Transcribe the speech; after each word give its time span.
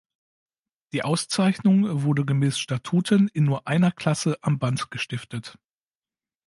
Die 0.93 1.03
Auszeichnung 1.03 2.01
wurde 2.01 2.25
gemäß 2.25 2.57
Statuten 2.57 3.27
in 3.27 3.43
nur 3.43 3.67
einer 3.67 3.91
Klasse 3.91 4.35
am 4.41 4.57
Band 4.57 4.89
gestiftet. 4.89 5.59